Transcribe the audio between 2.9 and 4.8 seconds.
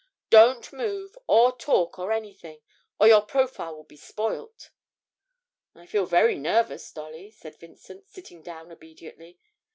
or your profile will be spoilt!'